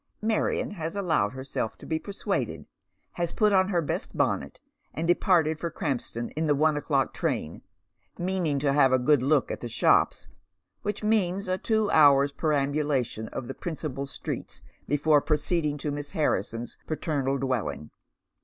Marion 0.19 0.71
has 0.71 0.95
allowed 0.95 1.33
herself 1.33 1.77
to 1.77 1.85
be 1.85 1.99
persuaded, 1.99 2.65
has 3.11 3.31
put 3.33 3.53
on 3.53 3.67
her 3.67 3.83
beak 3.83 3.89
Jenny's 3.89 4.05
Visitor. 4.07 4.17
145 4.17 4.39
bonnet, 4.95 4.99
and 4.99 5.07
departed 5.07 5.59
for 5.59 5.69
Krampston 5.69 6.31
in 6.31 6.47
the 6.47 6.55
otie 6.55 6.77
o'clock 6.79 7.13
train, 7.13 7.61
meaning 8.17 8.57
to 8.57 8.73
have 8.73 8.91
a 8.91 8.97
good 8.97 9.21
look 9.21 9.51
at 9.51 9.59
the 9.59 9.69
shops, 9.69 10.27
which 10.81 11.03
means 11.03 11.47
a 11.47 11.59
two 11.59 11.91
hours' 11.91 12.31
perambulation 12.31 13.27
of 13.27 13.47
the 13.47 13.53
principal 13.53 14.07
streets, 14.07 14.63
before 14.87 15.21
proceeding 15.21 15.77
to 15.77 15.91
Miss 15.91 16.13
Harrison's 16.13 16.79
paternal 16.87 17.37
dwelling. 17.37 17.91